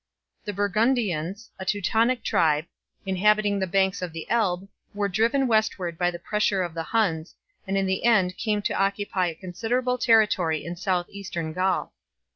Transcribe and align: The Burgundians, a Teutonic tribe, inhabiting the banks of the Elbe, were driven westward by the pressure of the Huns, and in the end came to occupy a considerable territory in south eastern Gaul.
The 0.45 0.53
Burgundians, 0.53 1.51
a 1.59 1.63
Teutonic 1.63 2.23
tribe, 2.23 2.65
inhabiting 3.05 3.59
the 3.59 3.67
banks 3.67 4.01
of 4.01 4.13
the 4.13 4.27
Elbe, 4.31 4.67
were 4.95 5.07
driven 5.07 5.45
westward 5.45 5.99
by 5.99 6.09
the 6.09 6.17
pressure 6.17 6.63
of 6.63 6.73
the 6.73 6.81
Huns, 6.89 7.35
and 7.67 7.77
in 7.77 7.85
the 7.85 8.03
end 8.03 8.35
came 8.35 8.63
to 8.63 8.73
occupy 8.73 9.27
a 9.27 9.35
considerable 9.35 9.99
territory 9.99 10.65
in 10.65 10.75
south 10.75 11.05
eastern 11.11 11.53
Gaul. 11.53 11.93